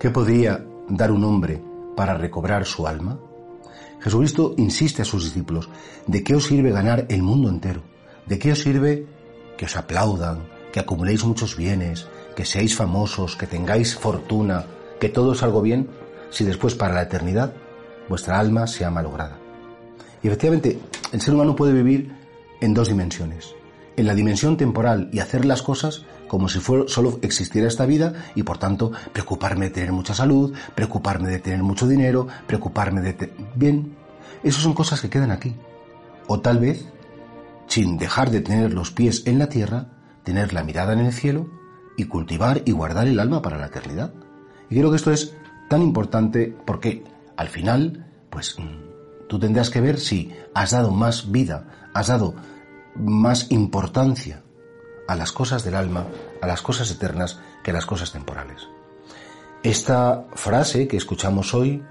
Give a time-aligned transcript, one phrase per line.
[0.00, 1.62] ¿Qué podría dar un hombre
[1.94, 3.20] para recobrar su alma?
[4.00, 5.68] Jesucristo insiste a sus discípulos,
[6.06, 7.82] ¿de qué os sirve ganar el mundo entero?
[8.24, 9.04] ¿De qué os sirve
[9.58, 14.64] que os aplaudan, que acumuléis muchos bienes, que seáis famosos, que tengáis fortuna,
[14.98, 15.90] que todo salga bien,
[16.30, 17.52] si después para la eternidad
[18.08, 19.38] vuestra alma sea malograda?
[20.22, 20.80] Y efectivamente,
[21.12, 22.10] el ser humano puede vivir
[22.62, 23.54] en dos dimensiones.
[24.00, 28.44] En la dimensión temporal y hacer las cosas como si solo existiera esta vida y
[28.44, 33.30] por tanto preocuparme de tener mucha salud, preocuparme de tener mucho dinero, preocuparme de...
[33.56, 33.94] Bien,
[34.42, 35.54] esas son cosas que quedan aquí.
[36.28, 36.86] O tal vez,
[37.66, 39.88] sin dejar de tener los pies en la tierra,
[40.22, 41.50] tener la mirada en el cielo
[41.98, 44.14] y cultivar y guardar el alma para la eternidad.
[44.70, 45.34] Y creo que esto es
[45.68, 47.04] tan importante porque
[47.36, 52.34] al final, pues mm, tú tendrás que ver si has dado más vida, has dado
[52.94, 54.42] más importancia
[55.08, 56.06] a las cosas del alma,
[56.40, 58.68] a las cosas eternas, que a las cosas temporales.
[59.62, 61.82] Esta frase que escuchamos hoy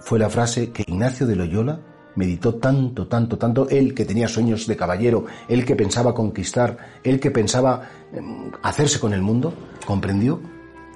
[0.00, 1.80] fue la frase que Ignacio de Loyola
[2.16, 7.20] meditó tanto, tanto, tanto, él que tenía sueños de caballero, él que pensaba conquistar, él
[7.20, 9.54] que pensaba em, hacerse con el mundo,
[9.86, 10.40] comprendió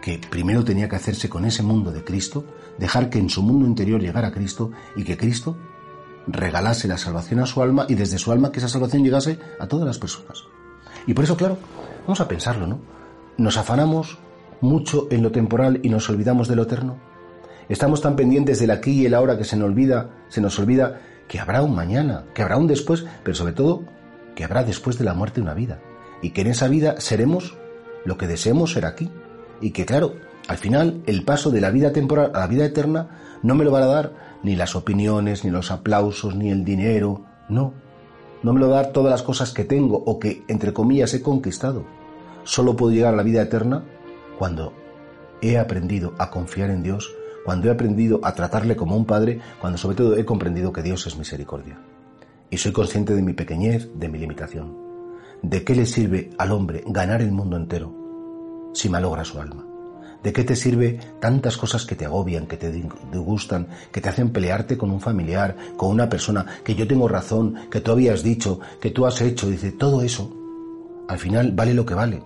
[0.00, 2.44] que primero tenía que hacerse con ese mundo de Cristo,
[2.78, 5.56] dejar que en su mundo interior llegara Cristo y que Cristo
[6.26, 9.66] regalase la salvación a su alma y desde su alma que esa salvación llegase a
[9.66, 10.44] todas las personas.
[11.06, 11.58] Y por eso, claro,
[12.02, 12.78] vamos a pensarlo, ¿no?
[13.36, 14.18] Nos afanamos
[14.60, 16.98] mucho en lo temporal y nos olvidamos de lo eterno.
[17.68, 21.00] Estamos tan pendientes del aquí y el ahora que se nos olvida, se nos olvida
[21.28, 23.84] que habrá un mañana, que habrá un después, pero sobre todo
[24.34, 25.80] que habrá después de la muerte una vida
[26.22, 27.56] y que en esa vida seremos
[28.04, 29.10] lo que deseemos ser aquí
[29.60, 30.14] y que claro,
[30.50, 33.70] al final el paso de la vida temporal a la vida eterna no me lo
[33.70, 34.12] van a dar
[34.42, 37.72] ni las opiniones, ni los aplausos, ni el dinero, no,
[38.42, 41.84] no me lo dar todas las cosas que tengo o que, entre comillas, he conquistado.
[42.42, 43.84] Solo puedo llegar a la vida eterna
[44.40, 44.72] cuando
[45.40, 47.14] he aprendido a confiar en Dios,
[47.44, 51.06] cuando he aprendido a tratarle como un padre, cuando sobre todo he comprendido que Dios
[51.06, 51.78] es misericordia.
[52.50, 54.76] Y soy consciente de mi pequeñez, de mi limitación.
[55.42, 57.94] ¿De qué le sirve al hombre ganar el mundo entero
[58.74, 59.69] si malogra su alma?
[60.22, 64.30] ¿De qué te sirve tantas cosas que te agobian, que te disgustan, que te hacen
[64.30, 68.60] pelearte con un familiar, con una persona, que yo tengo razón, que tú habías dicho,
[68.80, 69.48] que tú has hecho?
[69.48, 70.30] Dice, todo eso,
[71.08, 72.22] al final vale lo que vale.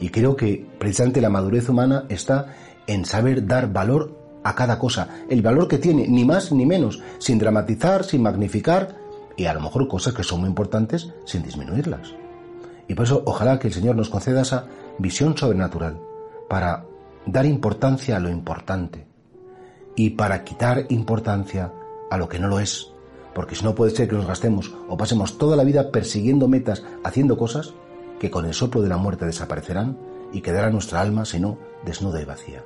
[0.00, 2.54] Y creo que precisamente la madurez humana está
[2.86, 7.02] en saber dar valor a cada cosa, el valor que tiene, ni más ni menos,
[7.18, 8.96] sin dramatizar, sin magnificar,
[9.36, 12.14] y a lo mejor cosas que son muy importantes sin disminuirlas.
[12.88, 14.66] Y por eso ojalá que el Señor nos conceda esa
[14.98, 16.00] visión sobrenatural
[16.48, 16.84] para
[17.26, 19.06] dar importancia a lo importante
[19.96, 21.72] y para quitar importancia
[22.10, 22.92] a lo que no lo es.
[23.34, 26.82] Porque si no puede ser que nos gastemos o pasemos toda la vida persiguiendo metas,
[27.04, 27.74] haciendo cosas
[28.18, 29.98] que con el soplo de la muerte desaparecerán
[30.32, 32.62] y quedará nuestra alma, si no, desnuda y vacía.